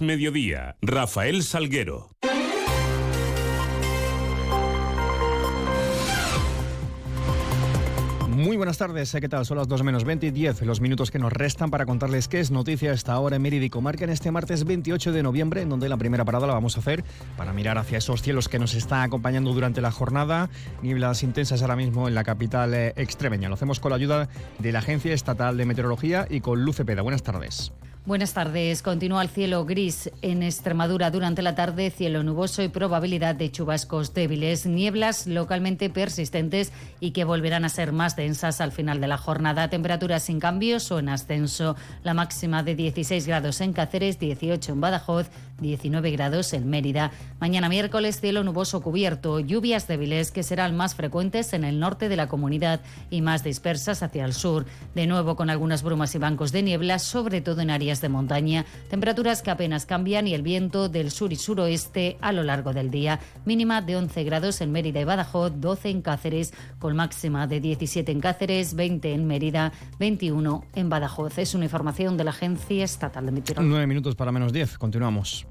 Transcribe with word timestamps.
Mediodía, 0.00 0.78
Rafael 0.80 1.42
Salguero. 1.42 2.08
Muy 8.28 8.56
buenas 8.56 8.78
tardes, 8.78 9.14
¿qué 9.20 9.28
tal? 9.28 9.44
Son 9.44 9.58
las 9.58 9.68
2 9.68 9.82
menos 9.82 10.04
20 10.04 10.28
y 10.28 10.30
10, 10.30 10.62
los 10.62 10.80
minutos 10.80 11.10
que 11.10 11.18
nos 11.18 11.30
restan 11.30 11.70
para 11.70 11.84
contarles 11.84 12.28
qué 12.28 12.40
es 12.40 12.50
noticia 12.50 12.94
esta 12.94 13.18
hora 13.18 13.36
en 13.36 13.42
Mérida 13.42 13.68
Comarca 13.68 14.04
en 14.04 14.08
este 14.08 14.30
martes 14.30 14.64
28 14.64 15.12
de 15.12 15.22
noviembre, 15.22 15.60
en 15.60 15.68
donde 15.68 15.90
la 15.90 15.98
primera 15.98 16.24
parada 16.24 16.46
la 16.46 16.54
vamos 16.54 16.78
a 16.78 16.80
hacer 16.80 17.04
para 17.36 17.52
mirar 17.52 17.76
hacia 17.76 17.98
esos 17.98 18.22
cielos 18.22 18.48
que 18.48 18.58
nos 18.58 18.72
están 18.72 19.02
acompañando 19.02 19.52
durante 19.52 19.82
la 19.82 19.90
jornada. 19.90 20.48
Nieblas 20.80 21.22
intensas 21.22 21.60
ahora 21.60 21.76
mismo 21.76 22.08
en 22.08 22.14
la 22.14 22.24
capital 22.24 22.72
eh, 22.72 22.94
extremeña. 22.96 23.50
Lo 23.50 23.54
hacemos 23.56 23.80
con 23.80 23.90
la 23.90 23.96
ayuda 23.96 24.30
de 24.60 24.72
la 24.72 24.78
Agencia 24.78 25.12
Estatal 25.12 25.58
de 25.58 25.66
Meteorología 25.66 26.26
y 26.30 26.40
con 26.40 26.64
Luce 26.64 26.86
Peda. 26.86 27.02
Buenas 27.02 27.22
tardes. 27.22 27.74
Buenas 28.06 28.32
tardes. 28.32 28.80
Continúa 28.80 29.20
el 29.20 29.28
cielo 29.28 29.66
gris 29.66 30.10
en 30.22 30.42
Extremadura 30.42 31.10
durante 31.10 31.42
la 31.42 31.54
tarde, 31.54 31.90
cielo 31.90 32.22
nuboso 32.22 32.62
y 32.62 32.68
probabilidad 32.68 33.34
de 33.34 33.52
chubascos 33.52 34.14
débiles, 34.14 34.64
nieblas 34.64 35.26
localmente 35.26 35.90
persistentes 35.90 36.72
y 36.98 37.10
que 37.10 37.24
volverán 37.24 37.66
a 37.66 37.68
ser 37.68 37.92
más 37.92 38.16
densas 38.16 38.62
al 38.62 38.72
final 38.72 39.02
de 39.02 39.06
la 39.06 39.18
jornada. 39.18 39.68
Temperaturas 39.68 40.22
sin 40.22 40.40
cambios 40.40 40.90
o 40.90 40.98
en 40.98 41.10
ascenso. 41.10 41.76
La 42.02 42.14
máxima 42.14 42.62
de 42.62 42.74
16 42.74 43.26
grados 43.26 43.60
en 43.60 43.74
Cáceres, 43.74 44.18
18 44.18 44.72
en 44.72 44.80
Badajoz, 44.80 45.28
19 45.60 46.10
grados 46.12 46.54
en 46.54 46.70
Mérida. 46.70 47.12
Mañana 47.38 47.68
miércoles, 47.68 48.18
cielo 48.18 48.42
nuboso 48.44 48.80
cubierto, 48.80 49.40
lluvias 49.40 49.86
débiles 49.86 50.30
que 50.30 50.42
serán 50.42 50.74
más 50.74 50.94
frecuentes 50.94 51.52
en 51.52 51.64
el 51.64 51.78
norte 51.78 52.08
de 52.08 52.16
la 52.16 52.28
comunidad 52.28 52.80
y 53.10 53.20
más 53.20 53.44
dispersas 53.44 54.02
hacia 54.02 54.24
el 54.24 54.32
sur. 54.32 54.64
De 54.94 55.06
nuevo 55.06 55.36
con 55.36 55.50
algunas 55.50 55.82
brumas 55.82 56.14
y 56.14 56.18
bancos 56.18 56.50
de 56.50 56.62
niebla, 56.62 56.98
sobre 56.98 57.42
todo 57.42 57.60
en 57.60 57.68
áreas 57.68 57.89
de 57.90 58.08
montaña, 58.08 58.64
temperaturas 58.88 59.42
que 59.42 59.50
apenas 59.50 59.86
cambian 59.86 60.28
y 60.28 60.34
el 60.34 60.42
viento 60.42 60.88
del 60.88 61.10
sur 61.10 61.32
y 61.32 61.36
suroeste 61.36 62.16
a 62.20 62.30
lo 62.30 62.44
largo 62.44 62.72
del 62.72 62.92
día. 62.92 63.18
Mínima 63.44 63.82
de 63.82 63.96
11 63.96 64.22
grados 64.22 64.60
en 64.60 64.70
Mérida 64.70 65.00
y 65.00 65.04
Badajoz, 65.04 65.60
12 65.60 65.90
en 65.90 66.02
Cáceres, 66.02 66.54
con 66.78 66.94
máxima 66.94 67.48
de 67.48 67.58
17 67.58 68.12
en 68.12 68.20
Cáceres, 68.20 68.74
20 68.74 69.12
en 69.12 69.26
Mérida, 69.26 69.72
21 69.98 70.64
en 70.76 70.88
Badajoz. 70.88 71.38
Es 71.38 71.56
una 71.56 71.64
información 71.64 72.16
de 72.16 72.22
la 72.22 72.30
Agencia 72.30 72.84
Estatal 72.84 73.26
de 73.26 73.32
Meteorología. 73.32 73.68
Nueve 73.68 73.86
minutos 73.88 74.14
para 74.14 74.30
menos 74.30 74.52
10. 74.52 74.78
Continuamos. 74.78 75.46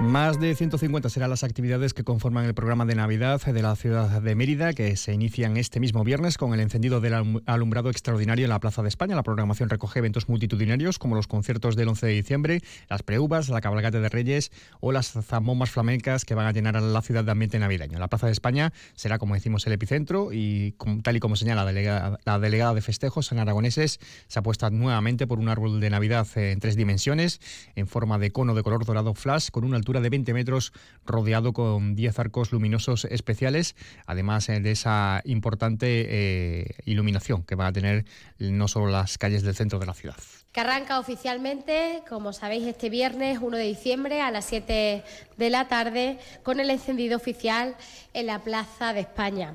Más 0.00 0.38
de 0.38 0.54
150 0.54 1.08
serán 1.08 1.28
las 1.28 1.42
actividades 1.42 1.92
que 1.92 2.04
conforman 2.04 2.44
el 2.44 2.54
programa 2.54 2.86
de 2.86 2.94
Navidad 2.94 3.42
de 3.42 3.62
la 3.62 3.74
ciudad 3.74 4.22
de 4.22 4.36
Mérida, 4.36 4.72
que 4.72 4.94
se 4.96 5.12
inician 5.12 5.56
este 5.56 5.80
mismo 5.80 6.04
viernes 6.04 6.38
con 6.38 6.54
el 6.54 6.60
encendido 6.60 7.00
del 7.00 7.40
alumbrado 7.46 7.90
extraordinario 7.90 8.44
en 8.44 8.50
la 8.50 8.60
Plaza 8.60 8.80
de 8.82 8.88
España. 8.88 9.16
La 9.16 9.24
programación 9.24 9.68
recoge 9.68 9.98
eventos 9.98 10.28
multitudinarios 10.28 11.00
como 11.00 11.16
los 11.16 11.26
conciertos 11.26 11.74
del 11.74 11.88
11 11.88 12.06
de 12.06 12.12
diciembre, 12.12 12.60
las 12.88 13.02
preuvas, 13.02 13.48
la 13.48 13.60
cabalgata 13.60 13.98
de 13.98 14.08
Reyes 14.08 14.52
o 14.78 14.92
las 14.92 15.10
zambombas 15.10 15.70
flamencas 15.70 16.24
que 16.24 16.36
van 16.36 16.46
a 16.46 16.52
llenar 16.52 16.80
la 16.80 17.02
ciudad 17.02 17.24
de 17.24 17.32
ambiente 17.32 17.58
navideño. 17.58 17.98
La 17.98 18.06
Plaza 18.06 18.26
de 18.26 18.32
España 18.32 18.72
será, 18.94 19.18
como 19.18 19.34
decimos, 19.34 19.66
el 19.66 19.72
epicentro 19.72 20.32
y, 20.32 20.76
tal 21.02 21.16
y 21.16 21.20
como 21.20 21.34
señala 21.34 21.64
la 21.64 21.72
delegada, 21.72 22.20
la 22.24 22.38
delegada 22.38 22.72
de 22.72 22.82
festejos 22.82 23.32
en 23.32 23.40
aragoneses, 23.40 23.98
se 24.28 24.38
apuesta 24.38 24.70
nuevamente 24.70 25.26
por 25.26 25.40
un 25.40 25.48
árbol 25.48 25.80
de 25.80 25.90
Navidad 25.90 26.28
en 26.36 26.60
tres 26.60 26.76
dimensiones, 26.76 27.40
en 27.74 27.88
forma 27.88 28.20
de 28.20 28.30
cono 28.30 28.54
de 28.54 28.62
color 28.62 28.84
dorado 28.84 29.12
flash, 29.14 29.48
con 29.50 29.64
una 29.64 29.76
altura 29.76 29.87
de 30.00 30.10
20 30.10 30.34
metros, 30.34 30.72
rodeado 31.04 31.52
con 31.52 31.94
10 31.94 32.18
arcos 32.18 32.52
luminosos 32.52 33.06
especiales, 33.06 33.74
además 34.06 34.48
eh, 34.48 34.60
de 34.60 34.70
esa 34.70 35.22
importante 35.24 36.06
eh, 36.08 36.74
iluminación 36.84 37.42
que 37.42 37.54
va 37.54 37.68
a 37.68 37.72
tener 37.72 38.04
no 38.38 38.68
solo 38.68 38.88
las 38.88 39.18
calles 39.18 39.42
del 39.42 39.54
centro 39.54 39.78
de 39.78 39.86
la 39.86 39.94
ciudad 39.94 40.16
que 40.58 40.62
arranca 40.62 40.98
oficialmente, 40.98 42.02
como 42.08 42.32
sabéis, 42.32 42.66
este 42.66 42.90
viernes 42.90 43.38
1 43.40 43.56
de 43.56 43.62
diciembre 43.62 44.20
a 44.20 44.32
las 44.32 44.44
7 44.46 45.04
de 45.36 45.50
la 45.50 45.68
tarde 45.68 46.18
con 46.42 46.58
el 46.58 46.68
encendido 46.68 47.16
oficial 47.16 47.76
en 48.12 48.26
la 48.26 48.40
Plaza 48.40 48.92
de 48.92 48.98
España. 48.98 49.54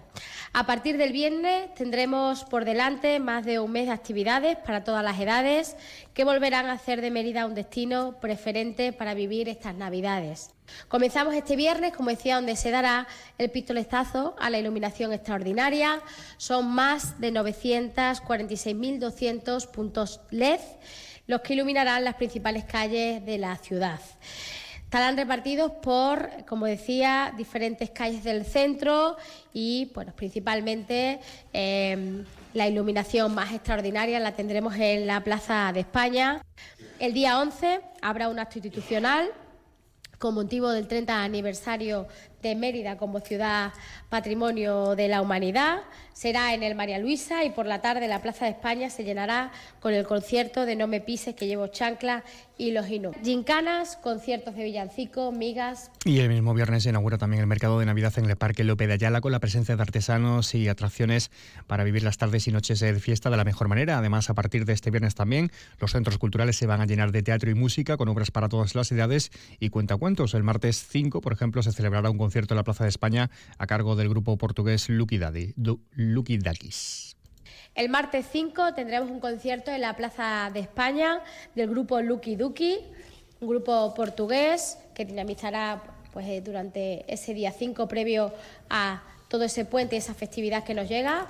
A 0.54 0.66
partir 0.66 0.96
del 0.96 1.12
viernes 1.12 1.76
tendremos 1.76 2.46
por 2.46 2.64
delante 2.64 3.20
más 3.20 3.44
de 3.44 3.60
un 3.60 3.74
mes 3.74 3.88
de 3.88 3.92
actividades 3.92 4.56
para 4.56 4.86
todas 4.86 5.04
las 5.04 5.20
edades 5.20 5.76
que 6.14 6.24
volverán 6.24 6.68
a 6.68 6.74
hacer 6.74 7.02
de 7.02 7.12
Mérida 7.12 7.48
un 7.48 7.54
destino 7.54 8.22
preferente 8.22 8.94
para 8.94 9.14
vivir 9.14 9.50
estas 9.50 9.76
Navidades. 9.76 10.52
Comenzamos 10.88 11.36
este 11.36 11.56
viernes, 11.56 11.94
como 11.94 12.10
decía, 12.10 12.34
donde 12.36 12.56
se 12.56 12.72
dará 12.72 13.08
el 13.38 13.52
pistoletazo 13.52 14.36
a 14.40 14.50
la 14.50 14.58
iluminación 14.60 15.14
extraordinaria. 15.14 16.02
Son 16.38 16.74
más 16.74 17.20
de 17.20 17.32
946.200 17.32 19.68
puntos 19.68 20.22
LED 20.32 20.60
los 21.28 21.42
que 21.42 21.54
iluminarán 21.54 22.04
las 22.04 22.16
principales 22.16 22.66
calles 22.66 23.26
de 23.26 23.38
la 23.38 23.56
ciudad. 23.58 24.00
Estarán 24.84 25.18
repartidos 25.18 25.72
por, 25.82 26.30
como 26.46 26.68
decía, 26.68 27.34
diferentes 27.36 27.90
calles 27.90 28.24
del 28.24 28.46
centro 28.46 29.18
y, 29.52 29.92
bueno, 29.96 30.14
principalmente 30.16 31.20
em, 31.52 32.24
la 32.54 32.68
iluminación 32.68 33.34
más 33.34 33.54
extraordinaria 33.54 34.20
la 34.20 34.34
tendremos 34.34 34.76
en 34.76 35.08
la 35.08 35.24
Plaza 35.24 35.72
de 35.74 35.80
España. 35.80 36.44
El 37.00 37.14
día 37.14 37.40
11 37.40 37.82
habrá 38.02 38.30
un 38.30 38.38
acto 38.38 38.60
institucional 38.60 39.32
con 40.24 40.36
motivo 40.36 40.70
del 40.70 40.88
30 40.88 41.22
aniversario 41.22 42.08
de 42.44 42.56
Mérida 42.56 42.98
como 42.98 43.22
ciudad 43.22 43.74
patrimonio 44.10 44.96
de 44.96 45.08
la 45.08 45.22
humanidad. 45.22 45.80
Será 46.12 46.54
en 46.54 46.62
el 46.62 46.76
María 46.76 47.00
Luisa 47.00 47.44
y 47.44 47.50
por 47.50 47.66
la 47.66 47.82
tarde 47.82 48.08
la 48.08 48.22
Plaza 48.22 48.46
de 48.46 48.52
España 48.52 48.92
se 48.92 49.04
llenará 49.04 49.52
con 49.80 49.96
el 49.96 50.06
concierto 50.06 50.68
de 50.68 50.76
No 50.76 50.86
me 50.86 51.02
pises 51.02 51.34
que 51.34 51.48
llevo 51.48 51.68
chancla 51.68 52.24
y 52.56 52.72
los 52.72 52.88
Inú. 52.90 53.14
Gincanas, 53.24 53.98
conciertos 53.98 54.56
de 54.56 54.64
villancico, 54.64 55.32
migas. 55.32 55.90
Y 56.06 56.20
el 56.20 56.30
mismo 56.30 56.54
viernes 56.54 56.84
se 56.84 56.90
inaugura 56.90 57.18
también 57.18 57.42
el 57.42 57.48
mercado 57.48 57.80
de 57.80 57.88
Navidad 57.88 58.14
en 58.18 58.30
el 58.30 58.36
Parque 58.36 58.64
López 58.64 58.88
de 58.88 58.94
Ayala 58.94 59.22
con 59.22 59.32
la 59.32 59.40
presencia 59.40 59.76
de 59.76 59.82
artesanos 59.82 60.54
y 60.54 60.68
atracciones 60.68 61.32
para 61.66 61.84
vivir 61.84 62.04
las 62.04 62.20
tardes 62.20 62.48
y 62.48 62.52
noches 62.52 62.80
de 62.80 62.94
fiesta 63.00 63.32
de 63.32 63.38
la 63.38 63.44
mejor 63.44 63.68
manera. 63.68 63.98
Además, 63.98 64.30
a 64.30 64.36
partir 64.36 64.66
de 64.66 64.74
este 64.74 64.92
viernes 64.92 65.16
también, 65.16 65.52
los 65.80 65.92
centros 65.92 66.20
culturales 66.20 66.56
se 66.56 66.68
van 66.68 66.82
a 66.82 66.86
llenar 66.86 67.12
de 67.12 67.24
teatro 67.24 67.50
y 67.50 67.56
música 67.56 67.98
con 67.98 68.08
obras 68.10 68.30
para 68.30 68.50
todas 68.50 68.76
las 68.76 68.92
edades 68.92 69.32
y 69.60 69.70
cuentacuentos. 69.70 70.36
El 70.36 70.44
martes 70.44 70.86
5, 70.90 71.22
por 71.22 71.34
ejemplo, 71.34 71.64
se 71.64 71.72
celebrará 71.72 72.12
un 72.12 72.18
concierto 72.20 72.33
en 72.36 72.58
la 72.58 72.64
Plaza 72.64 72.84
de 72.84 72.90
España 72.90 73.30
a 73.58 73.68
cargo 73.68 73.96
del 73.96 74.10
grupo 74.10 74.38
portugués 74.38 74.90
Lucky 74.90 75.18
Dakis. 76.38 77.16
El 77.76 77.90
martes 77.90 78.26
5 78.32 78.74
tendremos 78.74 79.10
un 79.10 79.20
concierto 79.20 79.72
en 79.72 79.82
la 79.82 79.96
Plaza 79.96 80.50
de 80.54 80.60
España 80.60 81.20
del 81.56 81.70
grupo 81.70 82.02
Lucky 82.02 82.36
Duki, 82.36 82.80
un 83.40 83.48
grupo 83.48 83.94
portugués 83.94 84.78
que 84.96 85.06
dinamizará 85.06 85.84
pues, 86.12 86.28
eh, 86.28 86.42
durante 86.42 87.12
ese 87.12 87.34
día 87.34 87.52
5 87.52 87.88
previo 87.88 88.34
a 88.70 89.04
todo 89.28 89.44
ese 89.44 89.66
puente 89.66 89.96
y 89.96 90.00
esa 90.00 90.14
festividad 90.14 90.64
que 90.64 90.74
nos 90.74 90.88
llega. 90.88 91.28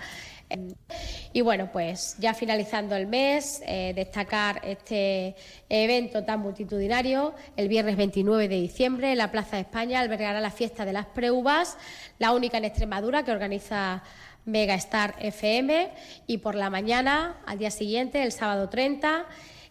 Y 1.34 1.42
bueno, 1.42 1.70
pues 1.72 2.16
ya 2.20 2.36
finalizando 2.36 2.96
el 2.96 3.08
mes, 3.08 3.62
eh, 3.66 3.94
destacar 3.96 4.62
este 4.64 5.36
evento 5.68 6.24
tan 6.24 6.42
multitudinario. 6.42 7.34
El 7.58 7.70
viernes 7.70 7.98
29 7.98 8.48
de 8.48 8.62
diciembre, 8.62 9.16
la 9.16 9.32
Plaza 9.32 9.56
de 9.56 9.64
España 9.64 10.00
albergará 10.00 10.42
la 10.42 10.52
fiesta 10.52 10.86
de 10.86 10.94
las 10.94 11.08
preuvas, 11.08 11.78
la 12.20 12.34
única 12.34 12.60
en 12.60 12.66
Extremadura 12.66 13.24
que 13.24 13.32
organiza 13.32 14.04
Megastar 14.46 15.16
FM 15.20 15.90
y 16.28 16.40
por 16.40 16.56
la 16.56 16.70
mañana, 16.70 17.38
al 17.46 17.58
día 17.58 17.72
siguiente, 17.72 18.22
el 18.22 18.34
sábado 18.34 18.70
30, 18.70 19.26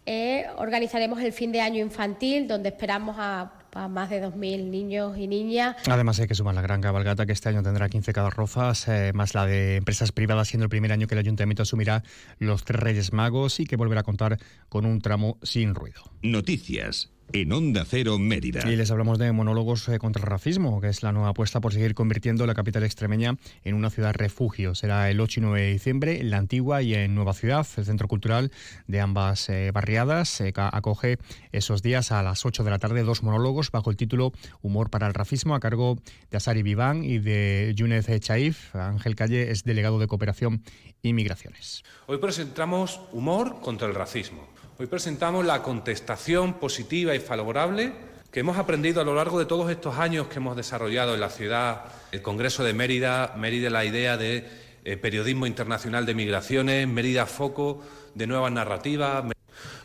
eh, 0.05 0.47
organizaremos 0.57 1.21
el 1.21 1.31
fin 1.31 1.51
de 1.51 1.61
año 1.61 1.79
infantil 1.79 2.47
donde 2.47 2.69
esperamos 2.69 3.15
a, 3.19 3.62
más 3.89 4.09
de 4.09 4.23
2.000 4.23 4.69
niños 4.69 5.17
y 5.17 5.27
niñas. 5.27 5.75
Además 5.89 6.19
hay 6.19 6.27
que 6.27 6.35
sumar 6.35 6.55
la 6.55 6.61
gran 6.61 6.81
cabalgata 6.81 7.25
que 7.25 7.31
este 7.31 7.49
año 7.49 7.63
tendrá 7.63 7.89
15 7.89 8.13
carrozas, 8.13 8.87
eh, 8.87 9.11
más 9.13 9.33
la 9.33 9.45
de 9.45 9.77
empresas 9.77 10.11
privadas, 10.11 10.47
siendo 10.47 10.63
el 10.65 10.69
primer 10.69 10.91
año 10.91 11.07
que 11.07 11.15
el 11.15 11.19
ayuntamiento 11.19 11.63
asumirá 11.63 12.03
los 12.39 12.63
tres 12.63 12.79
Reyes 12.79 13.13
Magos 13.13 13.59
y 13.59 13.65
que 13.65 13.75
volverá 13.75 14.01
a 14.01 14.03
contar 14.03 14.37
con 14.69 14.85
un 14.85 15.01
tramo 15.01 15.37
sin 15.41 15.75
ruido. 15.75 16.03
Noticias 16.21 17.12
en 17.31 17.51
Onda 17.51 17.85
Cero 17.85 18.19
Mérida. 18.19 18.69
Y 18.69 18.75
les 18.75 18.91
hablamos 18.91 19.17
de 19.17 19.31
monólogos 19.31 19.87
eh, 19.89 19.99
contra 19.99 20.21
el 20.21 20.27
racismo, 20.27 20.81
que 20.81 20.89
es 20.89 21.03
la 21.03 21.11
nueva 21.11 21.29
apuesta 21.29 21.61
por 21.61 21.73
seguir 21.73 21.95
convirtiendo 21.95 22.45
la 22.45 22.53
capital 22.53 22.83
extremeña 22.83 23.37
en 23.63 23.75
una 23.75 23.89
ciudad 23.89 24.13
refugio. 24.13 24.75
Será 24.75 25.09
el 25.09 25.19
8 25.19 25.39
y 25.39 25.43
9 25.43 25.61
de 25.61 25.71
diciembre 25.71 26.19
en 26.19 26.29
la 26.29 26.37
antigua 26.37 26.81
y 26.81 26.93
en 26.93 27.15
Nueva 27.15 27.33
Ciudad. 27.33 27.65
El 27.77 27.85
centro 27.85 28.07
cultural 28.07 28.51
de 28.87 28.99
ambas 28.99 29.49
eh, 29.49 29.71
barriadas 29.71 30.41
eh, 30.41 30.53
acoge 30.55 31.17
esos 31.51 31.81
días 31.81 32.11
a 32.11 32.21
las 32.21 32.45
8 32.45 32.63
de 32.63 32.69
la 32.69 32.79
tarde 32.79 33.03
dos 33.03 33.23
monólogos 33.23 33.71
bajo 33.71 33.89
el 33.89 33.97
título 33.97 34.31
Humor 34.61 34.89
para 34.89 35.07
el 35.07 35.13
racismo 35.13 35.55
a 35.55 35.59
cargo 35.59 35.97
de 36.29 36.37
Asari 36.37 36.63
Viván 36.63 37.03
y 37.03 37.19
de 37.19 37.73
Yunez 37.75 38.07
Chaif. 38.19 38.75
Ángel 38.75 39.15
Calle 39.15 39.51
es 39.51 39.63
delegado 39.63 39.99
de 39.99 40.07
Cooperación 40.07 40.63
y 41.01 41.13
Migraciones. 41.13 41.83
Hoy 42.07 42.17
presentamos 42.17 42.99
Humor 43.11 43.61
contra 43.61 43.87
el 43.87 43.95
racismo 43.95 44.53
Hoy 44.79 44.87
presentamos 44.87 45.45
la 45.45 45.61
contestación 45.61 46.55
positiva 46.55 47.12
y 47.15 47.19
favorable 47.19 47.93
que 48.33 48.39
hemos 48.39 48.57
aprendido 48.57 48.99
a 48.99 49.03
lo 49.03 49.13
largo 49.13 49.37
de 49.37 49.45
todos 49.45 49.69
estos 49.69 49.99
años 49.99 50.27
que 50.27 50.37
hemos 50.37 50.55
desarrollado 50.55 51.13
en 51.13 51.19
la 51.19 51.29
ciudad, 51.29 51.85
el 52.11 52.23
Congreso 52.23 52.63
de 52.63 52.73
Mérida, 52.73 53.35
Mérida 53.37 53.69
la 53.69 53.85
idea 53.85 54.17
de 54.17 54.49
eh, 54.83 54.97
periodismo 54.97 55.45
internacional 55.45 56.05
de 56.07 56.15
migraciones, 56.15 56.87
Mérida 56.87 57.27
foco 57.27 57.83
de 58.15 58.25
nuevas 58.25 58.51
narrativas. 58.51 59.25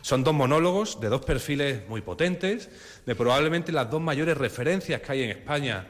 Son 0.01 0.23
dos 0.23 0.33
monólogos 0.33 0.99
de 0.99 1.09
dos 1.09 1.23
perfiles 1.23 1.87
muy 1.87 2.01
potentes, 2.01 2.69
de 3.05 3.15
probablemente 3.15 3.71
las 3.71 3.89
dos 3.91 4.01
mayores 4.01 4.35
referencias 4.35 4.99
que 5.01 5.11
hay 5.11 5.23
en 5.23 5.29
España, 5.29 5.85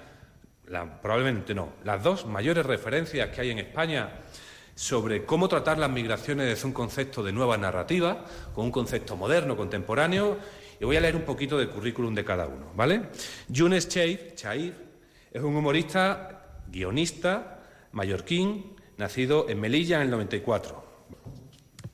probablemente 1.01 1.55
no, 1.55 1.73
las 1.85 2.03
dos 2.03 2.25
mayores 2.25 2.65
referencias 2.65 3.29
que 3.29 3.39
hay 3.39 3.51
en 3.51 3.59
España 3.59 4.09
sobre 4.75 5.25
cómo 5.25 5.47
tratar 5.47 5.77
las 5.77 5.89
migraciones 5.89 6.47
desde 6.47 6.67
un 6.67 6.73
concepto 6.73 7.23
de 7.23 7.31
nueva 7.31 7.57
narrativa, 7.57 8.25
con 8.53 8.65
un 8.65 8.71
concepto 8.71 9.15
moderno, 9.15 9.57
contemporáneo, 9.57 10.37
y 10.79 10.85
voy 10.85 10.95
a 10.95 11.01
leer 11.01 11.15
un 11.15 11.23
poquito 11.23 11.57
del 11.57 11.69
currículum 11.69 12.13
de 12.15 12.23
cada 12.23 12.47
uno, 12.47 12.71
¿vale? 12.75 13.09
Yunes 13.47 13.89
Chaif, 13.89 14.33
Chaif 14.35 14.73
es 15.31 15.41
un 15.41 15.55
humorista, 15.55 16.63
guionista, 16.67 17.59
mallorquín, 17.91 18.75
nacido 18.97 19.49
en 19.49 19.59
Melilla 19.59 19.97
en 19.97 20.03
el 20.03 20.11
94. 20.11 20.89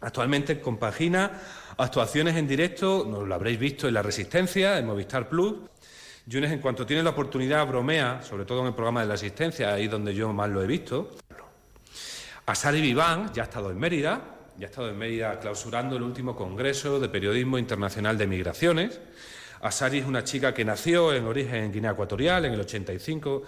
Actualmente 0.02 0.60
compagina 0.60 1.32
actuaciones 1.78 2.36
en 2.36 2.48
directo, 2.48 3.06
nos 3.10 3.28
lo 3.28 3.36
habréis 3.36 3.60
visto 3.60 3.88
en 3.88 3.94
La 3.94 4.02
Resistencia, 4.02 4.78
en 4.78 4.86
Movistar 4.86 5.28
Plus. 5.28 5.56
Yunes, 6.28 6.52
en 6.52 6.60
cuanto 6.60 6.86
tiene 6.86 7.04
la 7.04 7.12
oportunidad, 7.12 7.68
bromea, 7.68 8.22
sobre 8.24 8.46
todo 8.46 8.62
en 8.62 8.68
el 8.68 8.74
programa 8.74 9.02
de 9.02 9.08
La 9.08 9.14
Asistencia, 9.14 9.74
ahí 9.74 9.88
donde 9.88 10.14
yo 10.14 10.32
más 10.34 10.50
lo 10.50 10.62
he 10.62 10.68
visto. 10.68 11.12
Asari 12.46 12.82
Viván 12.82 13.32
ya 13.34 13.44
ha 13.44 13.46
estado 13.46 13.72
en 13.72 13.80
Mérida, 13.80 14.35
ya 14.58 14.68
ha 14.68 14.70
estado 14.70 14.90
en 14.90 14.98
Mérida 14.98 15.38
clausurando 15.40 15.98
el 15.98 16.04
último 16.04 16.36
Congreso 16.36 17.00
de 17.00 17.10
Periodismo 17.10 17.58
Internacional 17.58 18.18
de 18.18 18.28
Migraciones. 18.28 19.02
Asari 19.62 20.00
es 20.00 20.06
una 20.06 20.24
chica 20.24 20.54
que 20.54 20.64
nació 20.64 21.14
en 21.14 21.26
origen 21.26 21.66
en 21.66 21.74
Guinea 21.74 21.92
Ecuatorial 21.92 22.46
en 22.46 22.54
el 22.54 22.62
85, 22.62 23.44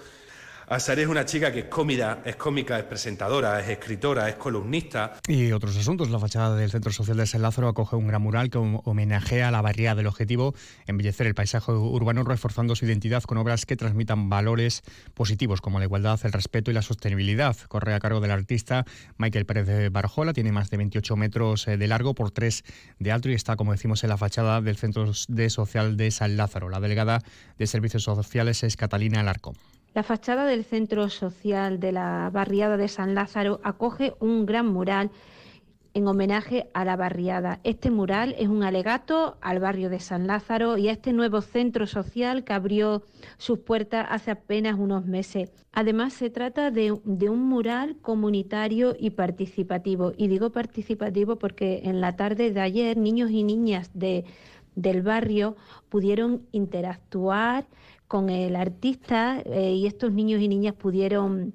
Asari 0.70 1.04
es 1.04 1.08
una 1.08 1.24
chica 1.24 1.50
que 1.50 1.60
es 1.60 1.66
cómica, 1.68 2.22
es 2.26 2.36
cómica, 2.36 2.78
es 2.78 2.84
presentadora, 2.84 3.58
es 3.62 3.70
escritora, 3.70 4.28
es 4.28 4.36
columnista. 4.36 5.14
Y 5.26 5.54
otros 5.54 5.78
asuntos. 5.78 6.10
La 6.10 6.20
fachada 6.20 6.58
del 6.58 6.70
Centro 6.70 6.92
Social 6.92 7.16
de 7.16 7.26
San 7.26 7.42
Lázaro 7.42 7.70
acoge 7.70 7.96
un 7.96 8.08
gran 8.08 8.22
mural 8.22 8.50
que 8.50 8.58
homenajea 8.58 9.48
a 9.48 9.52
la 9.52 9.62
barriada 9.62 9.96
del 9.96 10.08
objetivo, 10.08 10.54
embellecer 10.86 11.26
el 11.26 11.36
paisaje 11.36 11.72
urbano, 11.72 12.26
reforzando 12.26 12.76
su 12.76 12.86
identidad 12.86 13.24
con 13.24 13.38
obras 13.38 13.66
que 13.66 13.78
transmitan 13.78 14.28
valores 14.28 14.82
positivos 15.14 15.62
como 15.62 15.80
la 15.80 15.86
igualdad, 15.86 16.20
el 16.26 16.34
respeto 16.34 16.70
y 16.70 16.74
la 16.74 16.82
sostenibilidad. 16.82 17.56
Corre 17.70 17.94
a 17.94 18.00
cargo 18.02 18.20
del 18.20 18.32
artista 18.32 18.84
Michael 19.18 19.46
Pérez 19.46 19.68
de 19.68 19.88
Barjola, 19.88 20.34
tiene 20.34 20.52
más 20.52 20.70
de 20.70 20.76
28 20.76 21.16
metros 21.16 21.66
eh, 21.70 21.78
de 21.78 21.88
largo 21.88 22.14
por 22.14 22.32
3 22.32 22.66
de 23.00 23.12
alto 23.14 23.30
y 23.30 23.36
está, 23.36 23.56
como 23.56 23.72
decimos, 23.72 24.04
en 24.04 24.10
la 24.10 24.18
fachada 24.18 24.60
del 24.60 24.76
Centro 24.76 25.14
Social 25.14 25.96
de 25.96 26.12
San 26.12 26.36
Lázaro. 26.36 26.68
La 26.68 26.82
delegada 26.82 27.22
de 27.58 27.68
Servicios 27.68 28.04
Sociales 28.04 28.64
es 28.64 28.76
Catalina 28.76 29.22
Alarcón. 29.22 29.56
La 29.94 30.04
fachada 30.04 30.46
del 30.46 30.64
Centro 30.64 31.10
Social 31.10 31.80
de 31.80 31.92
la 31.92 32.30
barriada 32.32 32.78
de 32.78 32.88
San 32.88 33.16
Lázaro 33.16 33.60
acoge 33.64 34.14
un 34.20 34.46
gran 34.46 34.68
mural 34.68 35.12
en 35.98 36.08
homenaje 36.08 36.70
a 36.76 36.86
la 36.86 36.96
barriada. 36.96 37.60
Este 37.64 37.90
mural 37.90 38.36
es 38.38 38.48
un 38.50 38.62
alegato 38.62 39.38
al 39.42 39.60
barrio 39.60 39.90
de 39.90 40.00
San 40.00 40.28
Lázaro 40.28 40.78
y 40.78 40.90
a 40.90 40.92
este 40.92 41.12
nuevo 41.12 41.42
centro 41.42 41.88
social 41.88 42.44
que 42.44 42.54
abrió 42.54 43.02
sus 43.40 43.60
puertas 43.60 44.06
hace 44.08 44.30
apenas 44.30 44.76
unos 44.78 45.08
meses. 45.08 45.52
Además, 45.72 46.14
se 46.14 46.30
trata 46.30 46.70
de, 46.70 46.92
un 46.92 47.50
mural 47.50 47.98
comunitario 48.02 48.96
y 49.00 49.10
participativo. 49.10 50.14
Y 50.18 50.28
digo 50.28 50.52
participativo 50.52 51.38
porque 51.38 51.82
en 51.86 52.00
la 52.00 52.16
tarde 52.16 52.52
de 52.52 52.62
ayer 52.62 52.96
niños 52.96 53.32
y 53.32 53.44
niñas 53.44 53.90
de, 53.96 54.26
del 54.76 55.02
barrio 55.02 55.56
pudieron 55.90 56.44
interactuar 56.52 57.66
con 58.08 58.30
el 58.30 58.56
artista 58.56 59.42
eh, 59.46 59.74
y 59.74 59.88
estos 59.88 60.12
niños 60.12 60.42
y 60.42 60.48
niñas 60.48 60.74
pudieron 60.74 61.54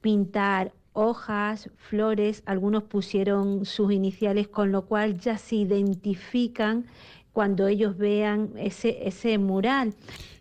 pintar 0.00 0.72
hojas, 0.92 1.70
flores, 1.76 2.42
algunos 2.46 2.84
pusieron 2.84 3.64
sus 3.64 3.92
iniciales, 3.92 4.48
con 4.48 4.70
lo 4.70 4.86
cual 4.86 5.18
ya 5.18 5.38
se 5.38 5.56
identifican 5.56 6.86
cuando 7.32 7.66
ellos 7.66 7.96
vean 7.98 8.52
ese, 8.56 9.08
ese 9.08 9.38
mural. 9.38 9.94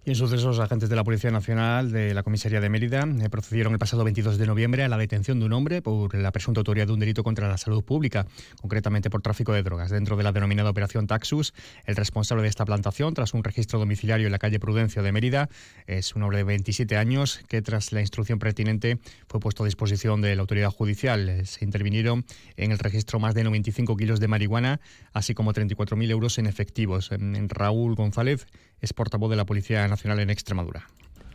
Y 0.06 0.10
en 0.10 0.16
sucesos, 0.18 0.60
agentes 0.60 0.90
de 0.90 0.98
la 0.98 1.06
Policía 1.06 1.32
Nacional 1.32 1.90
de 1.90 2.14
la 2.14 2.24
Comisaría 2.24 2.60
de 2.60 2.68
Mérida 2.68 3.08
eh, 3.22 3.30
procedieron 3.30 3.72
el 3.72 3.80
pasado 3.80 4.04
22 4.04 4.38
de 4.38 4.46
noviembre 4.48 4.84
a 4.84 4.90
la 4.90 4.98
detención 4.98 5.40
de 5.40 5.46
un 5.46 5.54
hombre 5.54 5.82
por 5.82 6.14
la 6.14 6.30
presunta 6.34 6.60
autoría 6.60 6.86
de 6.86 6.92
un 6.92 7.00
delito 7.00 7.24
contra 7.24 7.48
la 7.48 7.58
salud 7.58 7.86
pública, 7.86 8.28
concretamente 8.60 9.10
por 9.10 9.22
tráfico 9.22 9.54
de 9.54 9.64
drogas. 9.64 9.92
Dentro 9.92 10.18
de 10.18 10.24
la 10.24 10.34
denominada 10.34 10.72
Operación 10.72 11.08
Taxus, 11.08 11.54
el 11.86 11.96
responsable 11.96 12.44
de 12.44 12.50
esta 12.50 12.66
plantación, 12.66 13.14
tras 13.14 13.34
un 13.34 13.46
registro 13.46 13.80
domiciliario 13.80 14.26
en 14.26 14.34
la 14.34 14.40
calle 14.40 14.60
Prudencio 14.60 15.04
de 15.04 15.14
Mérida, 15.14 15.48
es 15.88 16.14
un 16.18 16.24
hombre 16.24 16.40
de 16.40 16.44
27 16.44 16.98
años 16.98 17.40
que, 17.48 17.62
tras 17.62 17.94
la 17.94 18.02
instrucción 18.02 18.40
pertinente, 18.40 19.00
fue 19.30 19.40
puesto 19.40 19.64
a 19.64 19.68
disposición 19.68 20.20
de 20.20 20.36
la 20.36 20.42
autoridad 20.42 20.70
judicial. 20.70 21.46
Se 21.46 21.64
intervinieron 21.64 22.26
en 22.58 22.74
el 22.74 22.80
registro 22.80 23.20
más 23.20 23.36
de 23.36 23.46
95 23.46 23.96
kilos 23.96 24.20
de 24.20 24.28
marihuana, 24.28 24.82
así 25.14 25.34
como 25.34 25.54
34.000 25.54 26.12
euros 26.12 26.38
en 26.40 26.48
efectivos. 26.48 27.10
Raúl 27.48 27.96
González 27.96 28.48
es 28.82 28.92
portavoz 28.92 29.30
de 29.30 29.38
la 29.38 29.46
Policía 29.46 29.88
Nacional 29.88 29.93
en 30.04 30.30
Extremadura. 30.30 30.88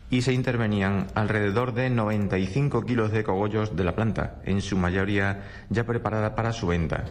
Y 0.09 0.21
se 0.23 0.33
intervenían 0.33 1.07
alrededor 1.15 1.73
de 1.73 1.89
95 1.89 2.85
kilos 2.85 3.11
de 3.11 3.23
cogollos 3.23 3.75
de 3.75 3.83
la 3.83 3.95
planta, 3.95 4.41
en 4.43 4.61
su 4.61 4.77
mayoría 4.77 5.47
ya 5.69 5.85
preparada 5.85 6.35
para 6.35 6.51
su 6.51 6.67
venta. 6.67 7.05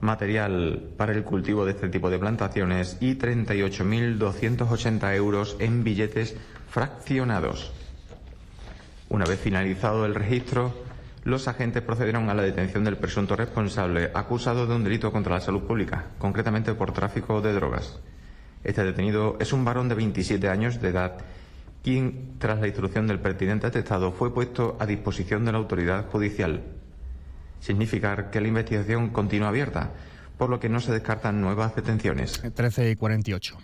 Material 0.00 0.90
para 0.96 1.12
el 1.12 1.24
cultivo 1.24 1.64
de 1.64 1.72
este 1.72 1.88
tipo 1.88 2.08
de 2.08 2.18
plantaciones 2.18 2.96
y 3.00 3.16
38.280 3.16 5.14
euros 5.16 5.56
en 5.58 5.82
billetes 5.82 6.36
fraccionados. 6.70 7.72
Una 9.08 9.24
vez 9.24 9.40
finalizado 9.40 10.06
el 10.06 10.14
registro, 10.14 10.72
los 11.24 11.48
agentes 11.48 11.82
procedieron 11.82 12.30
a 12.30 12.34
la 12.34 12.42
detención 12.42 12.84
del 12.84 12.96
presunto 12.96 13.34
responsable 13.36 14.12
acusado 14.14 14.66
de 14.66 14.76
un 14.76 14.84
delito 14.84 15.10
contra 15.10 15.34
la 15.34 15.40
salud 15.40 15.64
pública, 15.64 16.06
concretamente 16.18 16.74
por 16.74 16.92
tráfico 16.92 17.40
de 17.40 17.52
drogas. 17.54 17.98
Este 18.68 18.84
detenido 18.84 19.38
es 19.40 19.54
un 19.54 19.64
varón 19.64 19.88
de 19.88 19.94
27 19.94 20.46
años 20.46 20.78
de 20.82 20.90
edad, 20.90 21.16
quien, 21.82 22.34
tras 22.38 22.60
la 22.60 22.66
instrucción 22.66 23.06
del 23.06 23.18
pertinente 23.18 23.66
atestado, 23.66 24.12
fue 24.12 24.34
puesto 24.34 24.76
a 24.78 24.84
disposición 24.84 25.46
de 25.46 25.52
la 25.52 25.58
autoridad 25.58 26.04
judicial. 26.10 26.60
Significar 27.60 28.28
que 28.28 28.42
la 28.42 28.48
investigación 28.48 29.08
continúa 29.08 29.48
abierta, 29.48 29.92
por 30.36 30.50
lo 30.50 30.60
que 30.60 30.68
no 30.68 30.80
se 30.80 30.92
descartan 30.92 31.40
nuevas 31.40 31.74
detenciones. 31.76 32.42
13 32.54 32.90
y 32.90 32.96
48. 32.96 33.56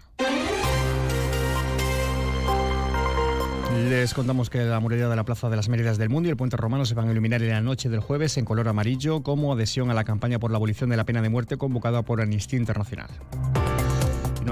Les 3.90 4.14
contamos 4.14 4.48
que 4.48 4.64
la 4.64 4.80
muralla 4.80 5.10
de 5.10 5.16
la 5.16 5.24
Plaza 5.24 5.50
de 5.50 5.56
las 5.56 5.68
Méridas 5.68 5.98
del 5.98 6.08
Mundo 6.08 6.28
y 6.28 6.30
el 6.30 6.38
Puente 6.38 6.56
Romano 6.56 6.86
se 6.86 6.94
van 6.94 7.08
a 7.08 7.12
iluminar 7.12 7.42
en 7.42 7.50
la 7.50 7.60
noche 7.60 7.90
del 7.90 8.00
jueves 8.00 8.38
en 8.38 8.46
color 8.46 8.68
amarillo 8.68 9.22
como 9.22 9.52
adhesión 9.52 9.90
a 9.90 9.94
la 9.94 10.04
campaña 10.04 10.38
por 10.38 10.50
la 10.50 10.56
abolición 10.56 10.88
de 10.88 10.96
la 10.96 11.04
pena 11.04 11.20
de 11.20 11.28
muerte 11.28 11.58
convocada 11.58 12.00
por 12.00 12.22
Amnistía 12.22 12.58
Internacional. 12.58 13.10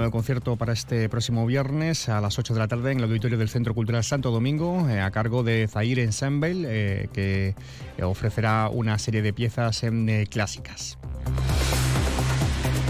Nuevo 0.02 0.18
concierto 0.18 0.56
para 0.56 0.72
este 0.72 1.08
próximo 1.08 1.46
viernes 1.46 2.08
a 2.08 2.20
las 2.20 2.36
8 2.36 2.54
de 2.54 2.58
la 2.58 2.66
tarde 2.66 2.90
en 2.90 2.98
el 2.98 3.04
auditorio 3.04 3.38
del 3.38 3.48
Centro 3.48 3.72
Cultural 3.72 4.02
Santo 4.02 4.32
Domingo, 4.32 4.88
eh, 4.88 5.00
a 5.00 5.12
cargo 5.12 5.44
de 5.44 5.68
Zaire 5.68 6.02
Ensemble, 6.02 6.64
eh, 6.66 7.08
que 7.12 7.54
ofrecerá 8.02 8.68
una 8.68 8.98
serie 8.98 9.22
de 9.22 9.32
piezas 9.32 9.80
eh, 9.84 10.26
clásicas. 10.28 10.98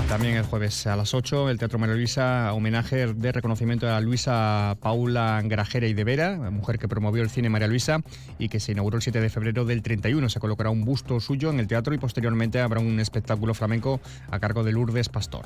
También 0.08 0.36
el 0.36 0.44
jueves 0.44 0.86
a 0.86 0.96
las 0.96 1.12
8, 1.12 1.50
el 1.50 1.58
Teatro 1.58 1.78
María 1.78 1.96
Luisa, 1.96 2.50
homenaje 2.54 3.12
de 3.12 3.32
reconocimiento 3.32 3.90
a 3.90 4.00
Luisa 4.00 4.78
Paula 4.80 5.42
Grajera 5.44 5.86
y 5.88 5.92
de 5.92 6.04
Vera, 6.04 6.50
mujer 6.50 6.78
que 6.78 6.88
promovió 6.88 7.22
el 7.22 7.28
cine 7.28 7.50
María 7.50 7.68
Luisa 7.68 8.00
y 8.38 8.48
que 8.48 8.58
se 8.58 8.72
inauguró 8.72 8.96
el 8.96 9.02
7 9.02 9.20
de 9.20 9.28
febrero 9.28 9.66
del 9.66 9.82
31. 9.82 10.30
Se 10.30 10.40
colocará 10.40 10.70
un 10.70 10.86
busto 10.86 11.20
suyo 11.20 11.50
en 11.50 11.60
el 11.60 11.66
teatro 11.66 11.92
y 11.92 11.98
posteriormente 11.98 12.58
habrá 12.60 12.80
un 12.80 13.00
espectáculo 13.00 13.52
flamenco 13.52 14.00
a 14.30 14.38
cargo 14.38 14.64
de 14.64 14.72
Lourdes 14.72 15.10
Pastor 15.10 15.44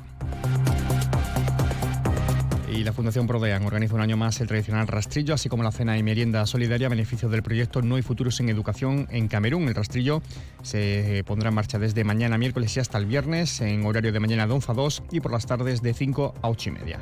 y 2.77 2.85
la 2.85 2.93
Fundación 2.93 3.27
Prodean 3.27 3.65
organiza 3.65 3.95
un 3.95 4.03
año 4.03 4.17
más 4.19 4.41
el 4.41 4.49
tradicional 4.49 4.87
rastrillo, 4.87 5.35
así 5.35 5.49
como 5.49 5.63
la 5.63 5.73
cena 5.73 5.97
y 5.97 6.03
merienda 6.03 6.45
solidaria 6.45 6.89
a 6.89 6.91
beneficio 6.91 7.29
del 7.29 7.43
proyecto 7.43 7.81
No 7.81 7.97
hay 7.97 8.03
futuros 8.03 8.39
en 8.41 8.51
educación 8.51 9.09
en 9.11 9.29
Camerún. 9.29 9.69
El 9.69 9.75
rastrillo 9.75 10.21
se 10.63 11.25
pondrá 11.27 11.49
en 11.49 11.55
marcha 11.55 11.79
desde 11.79 12.05
mañana 12.05 12.37
miércoles 12.37 12.77
y 12.77 12.81
hasta 12.81 12.99
el 12.99 13.07
viernes 13.07 13.63
en 13.63 13.85
horario 13.87 14.13
de 14.13 14.21
mañana 14.21 14.47
de 14.47 14.53
11 14.53 14.73
a 14.73 14.75
2 14.75 15.03
y 15.13 15.21
por 15.21 15.33
las 15.33 15.47
tardes 15.47 15.81
de 15.81 15.95
5 15.95 16.35
a 16.43 16.49
8 16.49 16.69
y 16.69 16.73
media. 16.73 17.01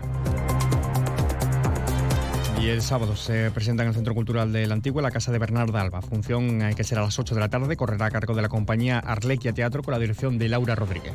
Y 2.62 2.68
el 2.68 2.80
sábado 2.80 3.16
se 3.16 3.50
presenta 3.50 3.82
en 3.82 3.88
el 3.88 3.94
Centro 3.94 4.14
Cultural 4.14 4.52
de 4.52 4.66
la 4.66 4.74
Antigua 4.74 5.02
la 5.02 5.10
Casa 5.10 5.32
de 5.32 5.38
Bernarda 5.38 5.80
Alba. 5.80 6.02
Función 6.02 6.62
eh, 6.62 6.74
que 6.76 6.84
será 6.84 7.00
a 7.00 7.04
las 7.04 7.18
8 7.18 7.34
de 7.34 7.40
la 7.40 7.48
tarde, 7.48 7.76
correrá 7.76 8.06
a 8.06 8.10
cargo 8.10 8.34
de 8.34 8.42
la 8.42 8.48
compañía 8.48 9.00
Arlequia 9.00 9.52
Teatro 9.52 9.82
con 9.82 9.92
la 9.92 9.98
dirección 9.98 10.38
de 10.38 10.48
Laura 10.48 10.76
Rodríguez 10.76 11.14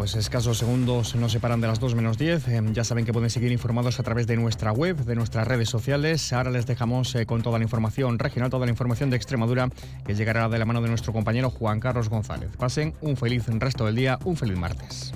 pues 0.00 0.14
escasos 0.14 0.56
segundos 0.56 1.14
nos 1.14 1.30
separan 1.30 1.60
de 1.60 1.66
las 1.66 1.78
2 1.78 1.94
menos 1.94 2.16
10. 2.16 2.48
Em, 2.48 2.72
ya 2.72 2.84
saben 2.84 3.04
que 3.04 3.12
pueden 3.12 3.28
seguir 3.28 3.52
informados 3.52 4.00
a 4.00 4.02
través 4.02 4.26
de 4.26 4.34
nuestra 4.34 4.72
web, 4.72 4.96
de 4.96 5.14
nuestras 5.14 5.46
redes 5.46 5.68
sociales. 5.68 6.32
Ahora 6.32 6.50
les 6.50 6.64
dejamos 6.64 7.14
eh, 7.16 7.26
con 7.26 7.42
toda 7.42 7.58
la 7.58 7.64
información 7.64 8.18
regional, 8.18 8.48
toda 8.48 8.64
la 8.64 8.72
información 8.72 9.10
de 9.10 9.16
Extremadura, 9.16 9.68
que 10.06 10.14
llegará 10.14 10.48
de 10.48 10.58
la 10.58 10.64
mano 10.64 10.80
de 10.80 10.88
nuestro 10.88 11.12
compañero 11.12 11.50
Juan 11.50 11.80
Carlos 11.80 12.08
González. 12.08 12.48
Pasen 12.56 12.94
un 13.02 13.14
feliz 13.18 13.46
resto 13.46 13.84
del 13.84 13.94
día, 13.94 14.18
un 14.24 14.38
feliz 14.38 14.56
martes. 14.56 15.12